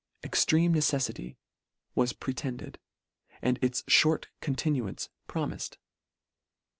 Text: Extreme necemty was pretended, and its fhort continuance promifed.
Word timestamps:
Extreme 0.23 0.73
necemty 0.73 1.35
was 1.93 2.11
pretended, 2.11 2.79
and 3.39 3.59
its 3.61 3.83
fhort 3.83 4.29
continuance 4.41 5.09
promifed. 5.29 5.77